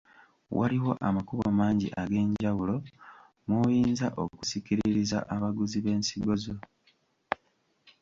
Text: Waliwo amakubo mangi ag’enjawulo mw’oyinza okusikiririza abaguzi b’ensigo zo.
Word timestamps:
Waliwo 0.57 0.91
amakubo 1.07 1.45
mangi 1.59 1.87
ag’enjawulo 2.01 2.75
mw’oyinza 3.47 4.07
okusikiririza 4.23 5.19
abaguzi 5.35 5.77
b’ensigo 5.83 6.33
zo. 6.43 6.55